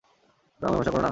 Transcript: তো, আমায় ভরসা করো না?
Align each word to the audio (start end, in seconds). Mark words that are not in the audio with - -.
তো, 0.61 0.67
আমায় 0.67 0.77
ভরসা 0.77 0.91
করো 0.91 0.95
না? 0.95 0.99